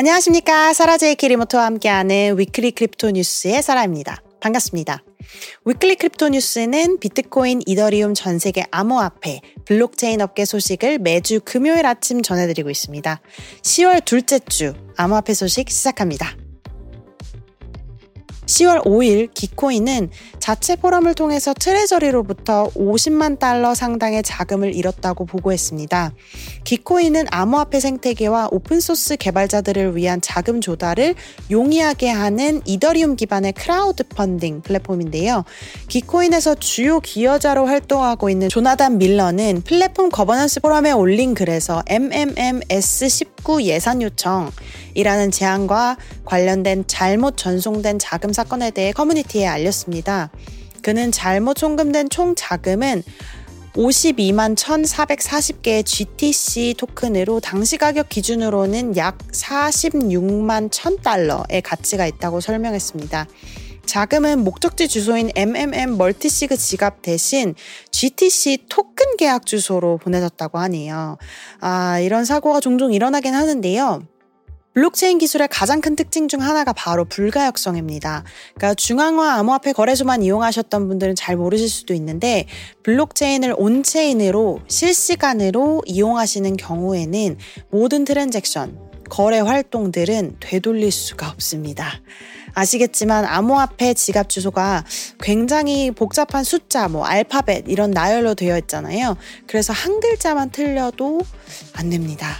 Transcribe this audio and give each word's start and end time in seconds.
안녕하십니까. 0.00 0.72
사라제이 0.72 1.14
키 1.14 1.28
리모트와 1.28 1.66
함께하는 1.66 2.38
Weekly 2.38 2.70
Crypto 2.70 3.10
뉴스의 3.10 3.62
사라입니다. 3.62 4.22
반갑습니다. 4.40 5.02
Weekly 5.66 5.96
Crypto 5.96 6.30
뉴스는 6.30 7.00
비트코인, 7.00 7.60
이더리움 7.66 8.14
전 8.14 8.38
세계 8.38 8.64
암호화폐, 8.70 9.42
블록체인 9.66 10.22
업계 10.22 10.46
소식을 10.46 11.00
매주 11.00 11.40
금요일 11.44 11.84
아침 11.84 12.22
전해드리고 12.22 12.70
있습니다. 12.70 13.20
10월 13.60 14.02
둘째 14.06 14.38
주 14.38 14.72
암호화폐 14.96 15.34
소식 15.34 15.68
시작합니다. 15.68 16.34
10월 18.50 18.84
5일 18.84 19.32
깃코인은 19.32 20.10
자체 20.40 20.74
포럼을 20.74 21.14
통해서 21.14 21.54
treasury로부터 21.54 22.70
50만 22.74 23.38
달러 23.38 23.74
상당의 23.74 24.24
자금을 24.24 24.74
잃었다고 24.74 25.24
보고했습니다. 25.24 26.12
깃코인은 26.64 27.26
암호화폐 27.30 27.78
생태계와 27.78 28.48
오픈소스 28.50 29.18
개발자들을 29.18 29.96
위한 29.96 30.20
자금 30.20 30.60
조달을 30.60 31.14
용이하게 31.50 32.08
하는 32.10 32.60
이더리움 32.64 33.14
기반의 33.14 33.52
크라우드 33.52 34.02
펀딩 34.04 34.62
플랫폼인데요. 34.62 35.44
깃코인에서 35.88 36.56
주요 36.56 36.98
기여자로 36.98 37.66
활동하고 37.66 38.30
있는 38.30 38.48
조나단 38.48 38.98
밀러는 38.98 39.62
플랫폼 39.64 40.08
거버넌스 40.08 40.60
포럼에 40.60 40.90
올린 40.90 41.34
글에서 41.34 41.82
MMMS19 41.86 43.62
예산 43.62 44.02
요청이라는 44.02 45.30
제안과 45.30 45.96
관련된 46.24 46.84
잘못 46.86 47.36
전송된 47.36 47.98
자금 47.98 48.32
사건에 48.40 48.70
대해 48.70 48.92
커뮤니티에 48.92 49.46
알렸습니다. 49.46 50.30
그는 50.82 51.12
잘못 51.12 51.58
송금된 51.58 52.08
총 52.08 52.34
자금은 52.34 53.02
52만 53.74 54.56
1,440개의 54.56 55.84
GTC 55.84 56.74
토큰으로 56.78 57.40
당시 57.40 57.76
가격 57.76 58.08
기준으로는 58.08 58.96
약 58.96 59.18
46만 59.18 60.70
1,000달러의 60.70 61.60
가치가 61.62 62.06
있다고 62.06 62.40
설명했습니다. 62.40 63.26
자금은 63.84 64.42
목적지 64.42 64.88
주소인 64.88 65.30
MMM 65.36 65.98
멀티시그 65.98 66.56
지갑 66.56 67.02
대신 67.02 67.54
GTC 67.90 68.66
토큰 68.70 69.18
계약 69.18 69.44
주소로 69.44 69.98
보내졌다고 69.98 70.58
하네요. 70.60 71.18
아, 71.60 71.98
이런 72.00 72.24
사고가 72.24 72.60
종종 72.60 72.94
일어나긴 72.94 73.34
하는데요. 73.34 74.02
블록체인 74.72 75.18
기술의 75.18 75.48
가장 75.48 75.80
큰 75.80 75.96
특징 75.96 76.28
중 76.28 76.40
하나가 76.42 76.72
바로 76.72 77.04
불가역성입니다. 77.04 78.24
그러니까 78.54 78.74
중앙화 78.74 79.34
암호화폐 79.34 79.72
거래소만 79.72 80.22
이용하셨던 80.22 80.86
분들은 80.86 81.16
잘 81.16 81.36
모르실 81.36 81.68
수도 81.68 81.92
있는데 81.94 82.46
블록체인을 82.84 83.54
on-chain으로 83.58 84.60
실시간으로 84.68 85.82
이용하시는 85.86 86.56
경우에는 86.56 87.38
모든 87.70 88.04
transaction, 88.04 88.78
거래 89.10 89.40
활동들은 89.40 90.36
되돌릴 90.38 90.92
수가 90.92 91.30
없습니다. 91.30 92.00
아시겠지만 92.54 93.24
암호화폐 93.24 93.94
지갑 93.94 94.28
주소가 94.28 94.84
굉장히 95.20 95.90
복잡한 95.90 96.44
숫자, 96.44 96.88
뭐 96.88 97.04
알파벳 97.04 97.64
이런 97.66 97.90
나열로 97.90 98.34
되어 98.34 98.56
있잖아요. 98.58 99.16
그래서 99.48 99.72
한 99.72 99.98
글자만 100.00 100.50
틀려도 100.50 101.22
안 101.74 101.90
됩니다. 101.90 102.36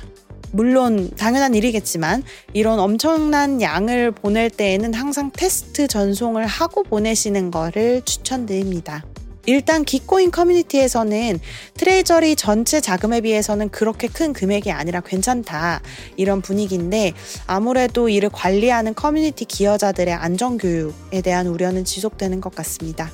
물론 0.53 1.11
당연한 1.17 1.55
일이겠지만 1.55 2.23
이런 2.53 2.79
엄청난 2.79 3.63
양을 3.63 4.11
보낼 4.13 4.51
때에는 4.51 4.95
항상 4.95 5.31
테스트 5.33 5.87
전송을 5.87 6.47
하고 6.47 6.83
보내시는 6.83 7.51
것을 7.51 8.03
추천드립니다. 8.05 9.05
일단 9.47 9.85
깃코인 9.85 10.31
커뮤니티에서는 10.31 11.41
treasury 11.75 12.37
전체 12.37 12.81
자금에 12.81 13.23
비해서는 13.23 13.71
그렇게 13.71 14.07
큰 14.07 14.33
금액이 14.33 14.71
아니라 14.71 15.01
괜찮다 15.01 15.81
이런 16.17 16.43
분위기인데 16.43 17.15
아무래도 17.47 18.09
이를 18.09 18.29
관리하는 18.29 18.95
커뮤니티 18.95 19.47
기여자들의 19.47 20.13
안전교육에 20.13 21.23
대한 21.23 21.47
우려는 21.47 21.85
지속되는 21.85 22.41
것 22.41 22.55
같습니다. 22.55 23.11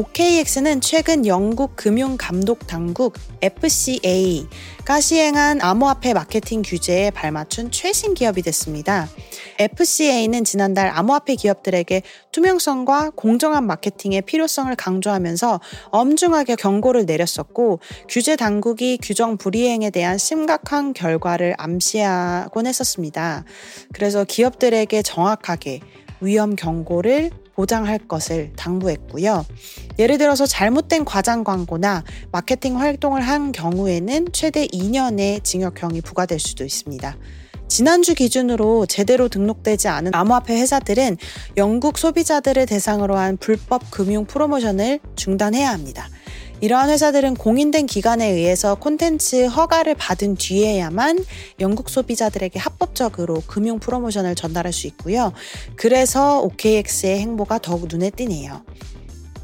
OKX는 0.00 0.80
최근 0.80 1.26
영국 1.26 1.76
금융감독 1.76 2.66
당국 2.66 3.18
FCA가 3.42 4.98
시행한 4.98 5.60
암호화폐 5.60 6.14
마케팅 6.14 6.62
규제에 6.62 7.10
발맞춘 7.10 7.70
최신 7.70 8.14
기업이 8.14 8.40
됐습니다. 8.40 9.10
FCA는 9.58 10.44
지난달 10.44 10.88
암호화폐 10.88 11.34
기업들에게 11.34 12.00
투명성과 12.32 13.10
공정한 13.14 13.66
마케팅의 13.66 14.22
필요성을 14.22 14.74
강조하면서 14.74 15.60
엄중하게 15.90 16.54
경고를 16.54 17.04
내렸었고 17.04 17.80
규제 18.08 18.36
당국이 18.36 18.96
규정 19.02 19.36
불이행에 19.36 19.90
대한 19.90 20.16
심각한 20.16 20.94
결과를 20.94 21.56
암시하곤 21.58 22.66
했었습니다. 22.66 23.44
그래서 23.92 24.24
기업들에게 24.24 25.02
정확하게 25.02 25.80
위험 26.22 26.56
경고를 26.56 27.30
보장할 27.60 27.98
것을 28.08 28.52
당부했고요. 28.56 29.44
예를 29.98 30.16
들어서 30.16 30.46
잘못된 30.46 31.04
과장 31.04 31.44
광고나 31.44 32.04
마케팅 32.32 32.80
활동을 32.80 33.20
한 33.20 33.52
경우에는 33.52 34.28
최대 34.32 34.66
2년의 34.66 35.44
징역형이 35.44 36.00
부과될 36.00 36.40
수도 36.40 36.64
있습니다. 36.64 37.18
지난주 37.68 38.14
기준으로 38.14 38.86
제대로 38.86 39.28
등록되지 39.28 39.88
않은 39.88 40.14
암호화폐 40.14 40.58
회사들은 40.58 41.18
영국 41.58 41.98
소비자들을 41.98 42.64
대상으로 42.64 43.18
한 43.18 43.36
불법 43.36 43.90
금융 43.90 44.24
프로모션을 44.24 45.00
중단해야 45.16 45.70
합니다. 45.70 46.08
이러한 46.62 46.90
회사들은 46.90 47.36
공인된 47.36 47.86
기관에 47.86 48.26
의해서 48.28 48.74
콘텐츠 48.74 49.46
허가를 49.46 49.94
받은 49.94 50.36
뒤에야만 50.36 51.24
영국 51.58 51.88
소비자들에게 51.88 52.58
합법적으로 52.58 53.42
금융 53.46 53.78
프로모션을 53.78 54.34
전달할 54.34 54.72
수 54.72 54.86
있고요. 54.88 55.32
그래서 55.76 56.40
OKX의 56.42 57.20
행보가 57.20 57.60
더욱 57.60 57.88
눈에 57.90 58.10
띄네요. 58.10 58.62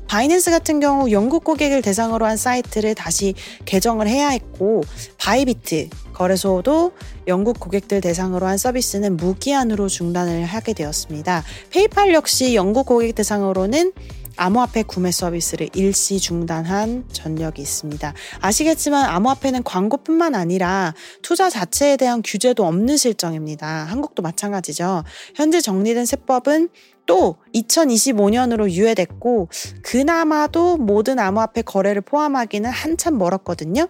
바이낸스 0.08 0.50
같은 0.50 0.78
경우 0.78 1.10
영국 1.10 1.42
고객을 1.42 1.82
대상으로 1.82 2.26
한 2.26 2.36
사이트를 2.36 2.94
다시 2.94 3.34
개정을 3.64 4.06
해야 4.06 4.28
했고 4.28 4.82
바이비트 5.18 5.88
거래소도 6.12 6.92
영국 7.26 7.58
고객들 7.58 8.00
대상으로 8.00 8.46
한 8.46 8.56
서비스는 8.56 9.16
무기한으로 9.16 9.88
중단을 9.88 10.44
하게 10.44 10.74
되었습니다. 10.74 11.42
페이팔 11.70 12.14
역시 12.14 12.54
영국 12.54 12.86
고객 12.86 13.14
대상으로는 13.14 13.92
암호화폐 14.36 14.82
구매 14.82 15.10
서비스를 15.10 15.68
일시 15.74 16.18
중단한 16.18 17.04
전력이 17.12 17.62
있습니다. 17.62 18.14
아시겠지만 18.40 19.04
암호화폐는 19.04 19.62
광고뿐만 19.62 20.34
아니라 20.34 20.94
투자 21.22 21.50
자체에 21.50 21.96
대한 21.96 22.22
규제도 22.22 22.66
없는 22.66 22.96
실정입니다. 22.96 23.66
한국도 23.66 24.22
마찬가지죠. 24.22 25.04
현재 25.34 25.60
정리된 25.60 26.06
세법은 26.06 26.68
또 27.06 27.36
2025년으로 27.54 28.70
유예됐고 28.70 29.48
그나마도 29.82 30.76
모든 30.76 31.18
암호화폐 31.18 31.62
거래를 31.62 32.02
포함하기는 32.02 32.68
한참 32.68 33.16
멀었거든요. 33.18 33.88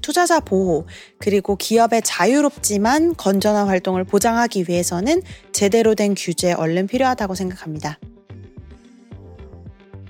투자자 0.00 0.40
보호, 0.40 0.86
그리고 1.18 1.56
기업의 1.56 2.02
자유롭지만 2.04 3.14
건전한 3.16 3.68
활동을 3.68 4.04
보장하기 4.04 4.66
위해서는 4.68 5.22
제대로 5.52 5.94
된 5.94 6.14
규제 6.16 6.52
얼른 6.52 6.88
필요하다고 6.88 7.34
생각합니다. 7.34 7.98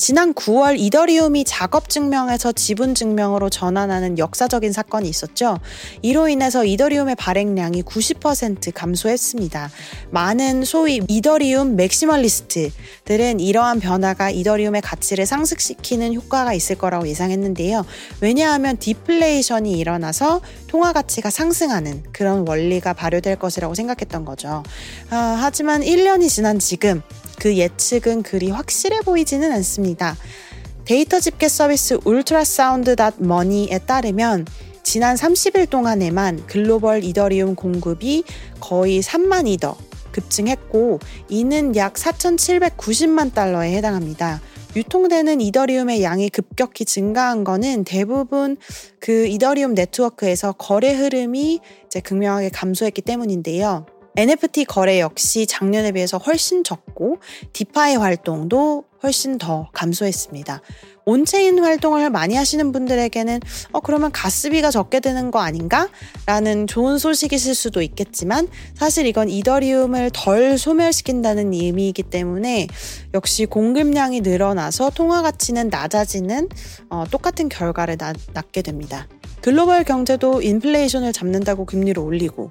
지난 0.03 0.35
9월 0.35 0.81
이더리움이 0.81 1.45
작업 1.45 1.89
증명에서 1.89 2.51
지분 2.51 2.93
증명으로 2.97 3.51
전환하는 3.51 4.19
역사적인 4.19 4.73
사건이 4.73 5.09
있었죠. 5.09 5.61
이로 6.03 6.27
인해서 6.27 6.65
이더리움의 6.65 7.15
발행량이 7.15 7.85
90% 7.85 8.73
감소했습니다. 8.75 9.71
많은 10.11 10.65
소위 10.65 11.03
이더리움 11.07 11.77
maximalist들은 11.77 13.39
이러한 13.39 13.79
변화가 13.79 14.31
이더리움의 14.31 14.83
가치를 14.83 15.25
상승시키는 15.25 16.15
효과가 16.15 16.53
있을 16.53 16.77
거라고 16.79 17.07
예상했는데요. 17.07 17.87
왜냐하면 18.21 18.79
디플레이션이 18.79 19.79
일어나서 19.79 20.41
통화 20.67 20.93
가치가 20.93 21.31
상승하는 21.31 22.03
그런 22.11 22.45
원리가 22.49 22.93
발효될 22.93 23.37
것이라고 23.37 23.77
생각했던 23.77 24.25
거죠. 24.25 24.65
아, 25.11 25.39
하지만 25.41 25.83
1년이 25.83 26.29
지난 26.29 26.59
지금 26.59 27.03
그 27.43 27.57
예측은 27.57 28.23
그리 28.23 28.51
확실해 28.51 29.01
보이지는 29.01 29.51
않습니다. 29.51 30.17
데이터 30.85 31.19
집계 31.19 31.49
서비스 31.49 31.99
ultrasound.money에 32.05 33.81
따르면 33.81 34.47
지난 34.85 35.17
30일 35.17 35.69
동안에만 35.69 36.47
글로벌 36.47 37.03
이더리움 37.03 37.57
공급이 37.57 38.23
거의 38.61 39.03
3만 39.03 39.49
이더 39.49 39.77
급증했고 40.13 41.01
이는 41.29 41.75
약 41.75 41.95
4,790만 41.95 43.35
달러에 43.35 43.75
해당합니다. 43.75 44.41
유통되는 44.77 45.41
이더리움의 45.41 46.05
양이 46.05 46.29
급격히 46.29 46.85
증가한 46.85 47.43
거는 47.43 47.83
대부분 47.83 48.57
그 49.01 49.27
이더리움 49.27 49.75
네트워크에서 49.75 50.53
거래 50.53 50.95
흐름이 50.95 51.59
이제 51.87 51.99
극명하게 51.99 52.51
감소했기 52.51 53.03
때문인데요. 53.03 53.87
NFT 54.17 54.67
거래 54.67 55.01
역시 55.01 55.47
작년에 55.47 55.93
비해서 55.93 56.19
훨씬 56.19 56.65
적고 56.65 57.19
DeFi 57.53 57.97
활동도 57.97 58.85
훨씬 59.03 59.39
더 59.39 59.69
감소했습니다. 59.73 60.61
on-chain 61.05 61.59
활동을 61.59 62.11
많이 62.11 62.37
하시는 62.37 62.71
분들에게는 62.71 63.41
어 63.73 63.81
그러면 63.81 64.13
가스비가 64.13 64.71
적게 64.71 65.01
드는 65.01 65.33
거 65.33 65.41
아닌가? 65.41 65.89
라는 66.27 66.67
좋은 66.69 66.99
소식이실 66.99 67.55
수도 67.55 67.83
있겠지만 67.83 68.47
사실 68.75 69.07
이건 69.07 69.29
이더리움을 69.29 70.11
덜 70.13 70.57
소멸시킨다는 70.57 71.53
의미이기 71.53 72.05
때문에 72.05 72.69
역시 73.15 73.47
공급량이 73.47 74.21
늘어나서 74.21 74.91
통화 74.91 75.23
가치는 75.23 75.71
낮아지는 75.71 76.49
어, 76.89 77.05
똑같은 77.11 77.49
결과를 77.49 77.97
나, 77.97 78.13
낳게 78.33 78.63
됩니다. 78.63 79.09
글로벌 79.41 79.83
경제도 79.83 80.41
인플레이션을 80.41 81.13
잡는다고 81.13 81.67
금리를 81.67 82.01
올리고 82.01 82.49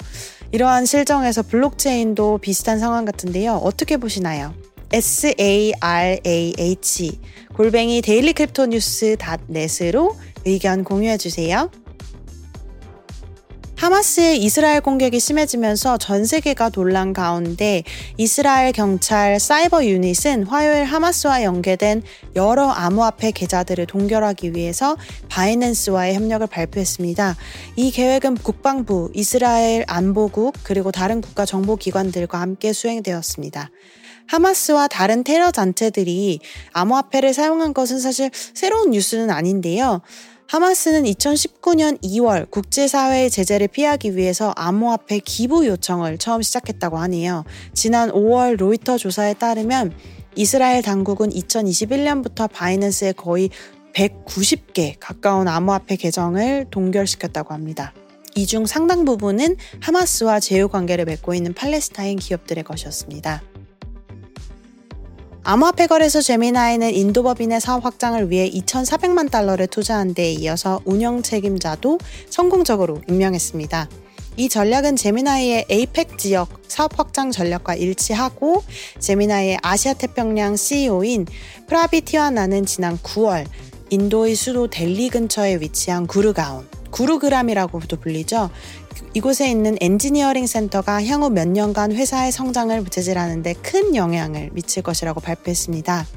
이러한 0.54 0.86
실정에서 0.86 1.44
블록체인도 1.44 2.40
비슷한 2.40 2.78
상황 2.78 3.06
같은데요. 3.06 3.56
어떻게 3.56 3.98
보시나요? 3.98 4.54
sarah 4.94 6.22
골뱅이 7.56 8.02
daily 8.02 8.34
crypto 8.34 8.66
news 8.66 9.16
dot 9.18 9.48
net으로 9.48 10.18
의견 10.46 10.84
공유해 10.84 11.18
주세요. 11.18 11.72
하마스의 13.82 14.38
이스라엘 14.38 14.80
공격이 14.80 15.20
심해지면서 15.20 15.98
전 15.98 16.24
세계가 16.24 16.70
논란 16.70 17.14
가운데 17.14 17.82
이스라엘 18.16 18.74
경찰 18.74 19.40
사이버 19.40 19.86
유닛은 19.86 20.44
화요일 20.44 20.84
하마스와 20.84 21.42
연계된 21.42 22.04
여러 22.36 22.70
암호화폐 22.70 23.32
계좌들을 23.32 23.88
동결하기 23.88 24.54
위해서 24.54 24.98
바이낸스와의 25.30 26.14
협력을 26.14 26.46
발표했습니다. 26.46 27.36
이 27.76 27.90
계획은 27.90 28.36
국방부, 28.36 29.10
이스라엘 29.16 29.84
안보국, 29.88 30.54
그리고 30.62 30.92
다른 30.92 31.20
국가 31.20 31.44
정보기관들과 31.44 32.40
함께 32.40 32.74
수행되었습니다. 32.74 33.72
하마스와 34.28 34.88
다른 34.90 35.24
테러 35.24 35.50
단체들이 35.52 36.40
암호화폐를 36.74 37.34
사용한 37.34 37.74
것은 37.74 38.00
사실 38.00 38.30
새로운 38.54 38.92
뉴스는 38.92 39.32
아닌데요. 39.32 40.02
하마스는 40.52 41.04
2019년 41.04 41.98
2월 42.02 42.52
국제사회의 42.52 43.30
제재를 43.30 43.70
피하기 43.70 44.18
위해서 44.18 44.52
암호화폐 44.58 45.20
기부 45.20 45.66
요청을 45.66 46.18
처음 46.18 46.42
시작했다고 46.42 46.98
하네요. 46.98 47.46
지난 47.74 48.12
5월 48.12 48.58
로이터 48.58 48.98
조사에 48.98 49.36
따르면 49.36 49.94
이스라엘 50.36 50.82
당국은 50.82 51.30
2021년부터 51.30 52.52
바이낸스에 52.52 53.14
거의 53.14 53.50
190개 53.94 54.98
가까운 55.00 55.48
암호화폐 55.48 55.96
계정을 55.96 56.66
동결시켰다고 56.70 57.54
합니다. 57.54 57.94
이 58.36 58.46
중 58.46 58.66
상당 58.66 59.06
부분은 59.06 59.56
하마스와 59.80 60.42
제휴 60.42 60.68
관계를 60.68 61.06
맺고 61.06 61.34
있는 61.34 61.54
팔레스타인 61.54 62.20
기업들의 62.20 62.66
것이었습니다. 62.66 63.42
암호화폐 65.44 65.88
거래소 65.88 66.22
제미나이는 66.22 66.94
인도 66.94 67.24
법인의 67.24 67.62
사업 67.62 67.84
확장을 67.84 68.30
위해 68.30 68.48
2,400만 68.52 69.32
달러를 69.32 69.66
투자한 69.66 70.14
데 70.14 70.32
이어서 70.34 70.82
운영 70.86 71.24
책임자도 71.24 71.98
성공적으로 72.30 73.02
임명했습니다. 73.10 73.90
이 74.38 74.50
전략은 74.50 74.96
제미나이의 74.98 75.66
APAC 75.68 76.20
지역 76.20 76.48
사업 76.68 77.00
확장 77.00 77.32
전략과 77.32 77.74
일치하고 77.74 78.64
제미나이의 79.00 79.58
아시아 79.64 79.94
태평양 79.94 80.56
CEO인 80.56 81.26
프라비 81.68 82.02
티와나는 82.02 82.68
지난 82.68 83.00
9월 83.00 83.48
인도의 83.92 84.36
수도 84.36 84.68
델리 84.68 85.10
근처에 85.10 85.58
위치한 85.58 86.08
구르가온, 86.08 86.66
구르그람이라고도 86.92 87.98
불리죠. 87.98 88.50
이곳에 89.14 89.52
있는 89.52 89.76
엔지니어링 89.82 90.48
센터가 90.48 91.04
향후 91.06 91.30
몇 91.30 91.50
년간 91.50 91.92
회사의 91.92 92.32
성장을 92.32 92.82
부채질하는 92.84 93.44
데 93.44 93.54
큰 93.62 93.94
영향을 93.94 94.50
미칠 94.54 94.82
것이라고 94.82 95.20
발표했습니다. 95.20 96.08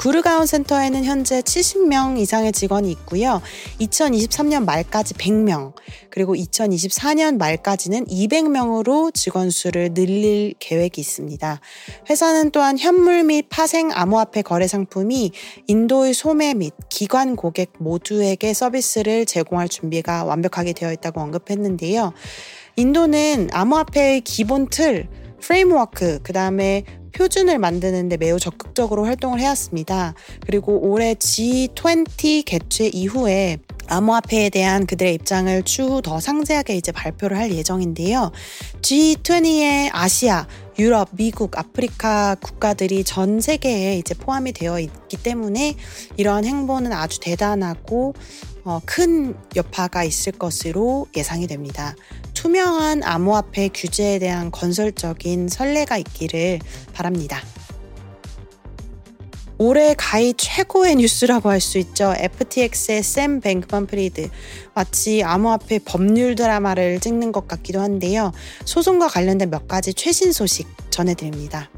구르가운 0.00 0.46
센터에는 0.46 1.04
현재 1.04 1.42
70명 1.42 2.18
이상의 2.18 2.52
직원이 2.52 2.90
있고요. 2.90 3.42
2023년 3.80 4.64
말까지 4.64 5.12
100명, 5.12 5.74
그리고 6.08 6.34
2024년 6.34 7.36
말까지는 7.36 8.06
200명으로 8.06 9.12
직원 9.12 9.50
수를 9.50 9.92
늘릴 9.92 10.54
계획이 10.58 11.02
있습니다. 11.02 11.60
회사는 12.08 12.50
또한 12.50 12.78
현물 12.78 13.24
및 13.24 13.48
파생 13.50 13.90
암호화폐 13.92 14.40
거래 14.40 14.66
상품이 14.66 15.32
인도의 15.66 16.14
소매 16.14 16.54
및 16.54 16.72
기관 16.88 17.36
고객 17.36 17.74
모두에게 17.78 18.54
서비스를 18.54 19.26
제공할 19.26 19.68
준비가 19.68 20.24
완벽하게 20.24 20.72
되어 20.72 20.94
있다고 20.94 21.20
언급했는데요. 21.20 22.14
인도는 22.76 23.50
암호화폐의 23.52 24.22
기본 24.22 24.70
틀, 24.70 25.08
프레임워크, 25.42 26.20
그 26.22 26.32
다음에 26.32 26.84
표준을 27.12 27.58
만드는데 27.58 28.16
매우 28.16 28.38
적극적으로 28.38 29.04
활동을 29.04 29.40
해왔습니다. 29.40 30.14
그리고 30.46 30.78
올해 30.80 31.14
G20 31.14 32.44
개최 32.44 32.88
이후에 32.88 33.58
암호화폐에 33.88 34.50
대한 34.50 34.86
그들의 34.86 35.14
입장을 35.14 35.62
추후 35.64 36.00
더 36.00 36.20
상세하게 36.20 36.76
이제 36.76 36.92
발표를 36.92 37.36
할 37.36 37.50
예정인데요. 37.52 38.30
G20의 38.82 39.90
아시아, 39.92 40.46
유럽, 40.78 41.08
미국, 41.12 41.58
아프리카 41.58 42.36
국가들이 42.36 43.02
전 43.02 43.40
세계에 43.40 43.98
이제 43.98 44.14
포함이 44.14 44.52
되어 44.52 44.78
있기 44.78 45.16
때문에 45.16 45.74
이러한 46.16 46.44
행보는 46.44 46.92
아주 46.92 47.18
대단하고 47.20 48.14
어, 48.64 48.80
큰 48.86 49.34
여파가 49.56 50.04
있을 50.04 50.32
것으로 50.32 51.08
예상이 51.16 51.46
됩니다. 51.46 51.96
투명한 52.40 53.02
암호화폐 53.02 53.68
규제에 53.68 54.18
대한 54.18 54.50
건설적인 54.50 55.48
선례가 55.48 55.98
있기를 55.98 56.60
바랍니다. 56.94 57.42
올해 59.58 59.94
가히 59.94 60.32
최고의 60.32 60.96
뉴스라고 60.96 61.50
할 61.50 61.60
수 61.60 61.76
있죠. 61.76 62.14
FTX의 62.16 63.02
샘 63.02 63.40
뱅크만 63.40 63.86
프리드. 63.86 64.30
마치 64.72 65.22
암호화폐 65.22 65.80
법률 65.80 66.34
드라마를 66.34 66.98
찍는 67.00 67.30
것 67.30 67.46
같기도 67.46 67.82
한데요. 67.82 68.32
소송과 68.64 69.08
관련된 69.08 69.50
몇 69.50 69.68
가지 69.68 69.92
최신 69.92 70.32
소식 70.32 70.66
전해드립니다. 70.88 71.68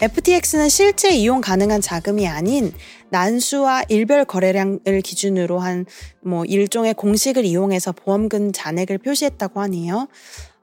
FTX는 0.00 0.68
실제 0.68 1.10
이용 1.10 1.40
가능한 1.40 1.80
자금이 1.80 2.28
아닌 2.28 2.72
난수와 3.10 3.84
일별 3.88 4.24
거래량을 4.24 5.00
기준으로 5.02 5.58
한 5.58 5.86
뭐 6.28 6.44
일종의 6.44 6.94
공식을 6.94 7.44
이용해서 7.44 7.92
보험금 7.92 8.52
잔액을 8.52 8.98
표시했다고 8.98 9.60
하네요. 9.62 10.08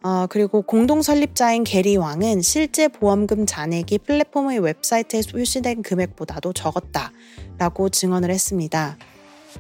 어, 0.04 0.28
그리고 0.30 0.62
공동 0.62 1.02
설립자인 1.02 1.64
게리 1.64 1.98
왕은 1.98 2.44
실제 2.44 2.88
보험금 2.88 3.48
잔액이 3.48 4.00
플랫폼의 4.00 4.60
웹사이트에 4.60 5.22
표시된 5.32 5.82
금액보다도 5.82 6.54
적었다라고 6.54 7.90
증언을 7.90 8.30
했습니다. 8.30 8.98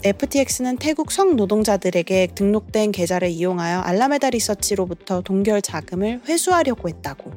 FTX는 0.04 0.78
태국 0.78 1.12
성 1.12 1.38
노동자들에게 1.38 2.28
등록된 2.36 2.92
계좌를 2.92 3.30
이용하여 3.30 3.80
알라메다 3.80 4.32
리서치로부터 4.32 5.22
동결 5.22 5.62
자금을 5.62 6.22
회수하려고 6.28 6.90
했다고 6.90 7.32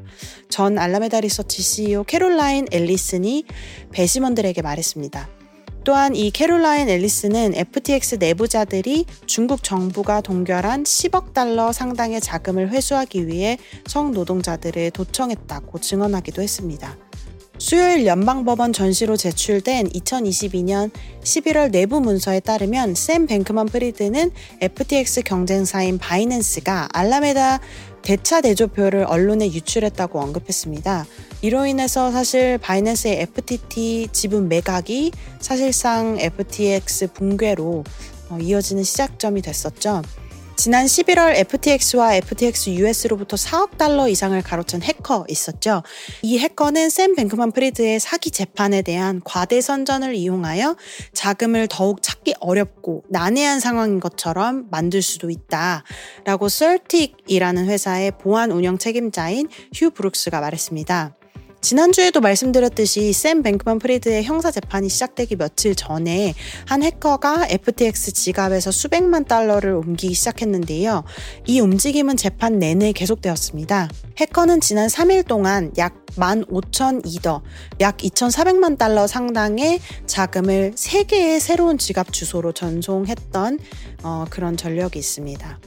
전 0.50 0.76
알라메다 0.76 1.20
리서치 1.20 1.62
CEO 1.62 2.02
캐롤라인 2.02 2.66
앨리슨이 2.72 3.44
배심원들에게 3.92 4.60
말했습니다. 4.60 5.37
또한 5.88 6.14
이 6.14 6.30
캐롤라인 6.30 6.90
앨리스는 6.90 7.54
FTX 7.54 8.16
내부자들이 8.16 9.06
중국 9.24 9.62
정부가 9.62 10.20
동결한 10.20 10.82
10억 10.84 11.32
달러 11.32 11.72
상당의 11.72 12.20
자금을 12.20 12.68
회수하기 12.68 13.26
위해 13.26 13.56
성노동자들을 13.86 14.90
도청했다고 14.90 15.78
증언하기도 15.78 16.42
했습니다. 16.42 16.94
수요일 17.56 18.04
연방법원 18.04 18.74
전시로 18.74 19.16
제출된 19.16 19.88
2022년 19.88 20.90
11월 21.22 21.70
내부 21.70 22.02
문서에 22.02 22.40
따르면 22.40 22.94
샘 22.94 23.26
뱅크먼 23.26 23.64
프리드는 23.68 24.30
FTX 24.60 25.22
경쟁사인 25.22 25.96
바이낸스가 25.96 26.90
알라메다 26.92 27.60
대차 28.02 28.40
대조표를 28.40 29.04
언론에 29.04 29.46
유출했다고 29.46 30.20
언급했습니다. 30.20 31.06
이로 31.42 31.66
인해서 31.66 32.10
사실 32.10 32.58
바이낸스의 32.58 33.20
FTT 33.22 34.08
지분 34.12 34.48
매각이 34.48 35.12
사실상 35.40 36.18
FTX 36.18 37.12
붕괴로 37.12 37.84
어, 38.30 38.38
이어지는 38.40 38.82
시작점이 38.82 39.42
됐었죠. 39.42 40.02
지난 40.58 40.86
11월 40.86 41.36
FTX와 41.36 42.16
FTX 42.16 42.70
US로부터 42.70 43.36
4억 43.36 43.78
달러 43.78 44.08
이상을 44.08 44.42
가로챈 44.42 44.82
해커 44.82 45.24
있었죠. 45.28 45.84
이 46.22 46.40
해커는 46.40 46.90
샘 46.90 47.14
뱅크만 47.14 47.52
프리드의 47.52 48.00
사기 48.00 48.32
재판에 48.32 48.82
대한 48.82 49.20
과대 49.24 49.60
선전을 49.60 50.16
이용하여 50.16 50.76
자금을 51.12 51.68
더욱 51.68 52.02
찾기 52.02 52.34
어렵고 52.40 53.04
난해한 53.08 53.60
상황인 53.60 54.00
것처럼 54.00 54.66
만들 54.68 55.00
수도 55.00 55.30
있다. 55.30 55.84
라고 56.24 56.48
CertiK이라는 56.48 57.66
회사의 57.66 58.10
보안 58.18 58.50
운영 58.50 58.78
책임자인 58.78 59.48
휴 59.72 59.90
브룩스가 59.90 60.40
말했습니다. 60.40 61.17
지난주에도 61.60 62.20
말씀드렸듯이 62.20 63.12
샘 63.12 63.42
뱅크만 63.42 63.78
프리드의 63.78 64.24
형사 64.24 64.50
재판이 64.50 64.88
시작되기 64.88 65.36
며칠 65.36 65.74
전에 65.74 66.34
한 66.66 66.82
해커가 66.82 67.48
FTX 67.50 68.12
지갑에서 68.12 68.70
수백만 68.70 69.24
달러를 69.24 69.72
옮기기 69.74 70.14
시작했는데요. 70.14 71.04
이 71.46 71.60
움직임은 71.60 72.16
재판 72.16 72.58
내내 72.58 72.92
계속되었습니다. 72.92 73.88
해커는 74.18 74.60
지난 74.60 74.88
3일 74.88 75.26
동안 75.26 75.72
약 75.78 76.06
15,002더, 76.16 77.42
약 77.80 77.98
2,400만 77.98 78.78
달러 78.78 79.06
상당의 79.06 79.80
자금을 80.06 80.72
3개의 80.74 81.38
새로운 81.40 81.78
지갑 81.78 82.12
주소로 82.12 82.52
전송했던 82.52 83.58
어, 84.02 84.24
그런 84.30 84.56
전력이 84.56 84.98
있습니다. 84.98 85.58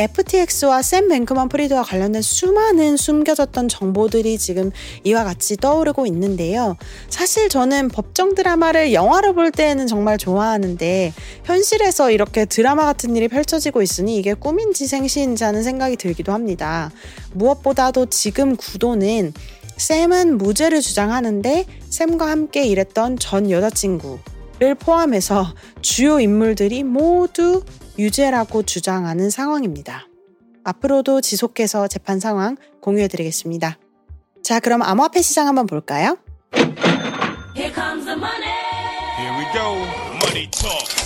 FTX와 0.00 0.80
샘 0.80 1.08
뱅크만 1.08 1.50
프리드와 1.50 1.82
관련된 1.82 2.22
수많은 2.22 2.96
숨겨졌던 2.96 3.68
정보들이 3.68 4.38
지금 4.38 4.70
이와 5.04 5.24
같이 5.24 5.58
떠오르고 5.58 6.06
있는데요. 6.06 6.78
사실 7.10 7.50
저는 7.50 7.88
법정 7.88 8.34
드라마를 8.34 8.94
영화로 8.94 9.34
볼 9.34 9.50
때는 9.50 9.86
정말 9.86 10.16
좋아하는데 10.16 11.12
현실에서 11.44 12.10
이렇게 12.10 12.46
드라마 12.46 12.86
같은 12.86 13.14
일이 13.14 13.28
펼쳐지고 13.28 13.82
있으니 13.82 14.16
이게 14.16 14.32
꿈인지 14.32 14.86
생시인지 14.86 15.44
하는 15.44 15.62
생각이 15.62 15.96
들기도 15.96 16.32
합니다. 16.32 16.90
무엇보다도 17.34 18.06
지금 18.06 18.56
구도는 18.56 19.34
샘은 19.76 20.38
무죄를 20.38 20.80
주장하는데 20.80 21.66
샘과 21.90 22.26
함께 22.26 22.64
일했던 22.66 23.18
전 23.18 23.50
여자친구 23.50 24.18
를 24.60 24.74
포함해서 24.74 25.54
주요 25.80 26.20
인물들이 26.20 26.84
모두 26.84 27.62
유죄라고 28.00 28.62
주장하는 28.62 29.28
상황입니다. 29.28 30.08
앞으로도 30.64 31.20
지속해서 31.20 31.86
재판 31.86 32.18
상황 32.18 32.56
공유해 32.80 33.08
드리겠습니다. 33.08 33.78
자, 34.42 34.58
그럼 34.58 34.80
암호화폐 34.82 35.20
시장 35.20 35.46
한번 35.46 35.66
볼까요? 35.66 36.16
Here 37.54 37.72
comes 37.74 38.06
the 38.06 38.16
money. 38.16 38.50
Here 39.18 39.36
we 39.36 39.44
go. 39.52 39.74
Money 40.22 40.50
talk. 40.50 41.00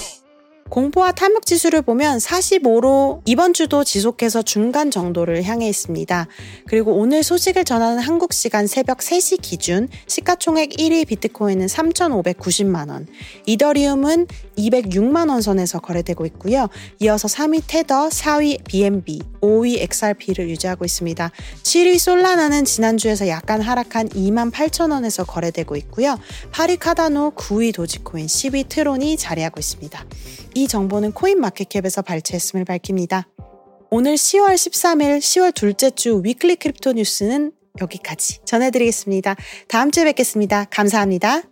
공포와 0.71 1.13
탐욕 1.13 1.47
지수를 1.47 1.83
보면 1.83 2.19
45로 2.19 3.21
이번 3.27 3.53
주도 3.53 3.85
지속해서 3.85 4.43
중간 4.43 4.91
정도를 4.91 5.45
향해 5.45 5.69
있습니다. 5.69 6.27
그리고 6.67 6.95
오늘 6.95 7.23
소식을 7.23 7.65
전하는 7.65 8.01
한국 8.01 8.33
시간 8.33 8.67
새벽 8.67 8.99
3시 8.99 9.41
기준 9.41 9.89
시가총액 10.07 10.71
1위 10.71 11.07
비트코인은 11.07 11.67
3,590만 11.67 12.91
원, 12.91 13.07
이더리움은 13.47 14.27
206만 14.57 15.29
원 15.29 15.41
선에서 15.41 15.81
거래되고 15.81 16.27
있고요. 16.27 16.69
이어서 17.01 17.29
3위 17.29 17.63
테더, 17.67 18.09
4위 18.09 18.65
BNB, 18.65 19.21
5위 19.41 19.81
XRP를 19.81 20.49
유지하고 20.51 20.85
있습니다. 20.85 21.31
7위 21.63 21.99
솔라나는 21.99 22.65
지난주에서 22.65 23.29
약간 23.29 23.61
하락한 23.61 24.09
2만 24.11 24.51
8천 24.53 24.91
원에서 24.91 25.25
거래되고 25.25 25.77
있고요. 25.77 26.19
8위 26.53 26.79
카다노, 26.79 27.33
9위 27.37 27.75
도지코인, 27.75 28.27
10위 28.27 28.69
트론이 28.69 29.17
자리하고 29.17 29.61
있습니다. 29.61 30.05
이 30.55 30.69
정보는 30.69 31.13
코인마켓캡에서 31.13 32.03
발췌했음을 32.03 32.65
밝힙니다. 32.65 33.29
오늘 33.91 34.15
10월 34.15 34.55
13일 34.55 35.19
10월 35.19 35.55
둘째 35.55 35.91
주 35.91 36.21
weekly 36.25 36.57
crypto 36.57 36.93
news는 36.93 37.53
여기까지 37.81 38.41
전해드리겠습니다. 38.45 39.37
다음 39.69 39.91
주에 39.91 40.05
뵙겠습니다. 40.05 40.65
감사합니다. 40.71 41.43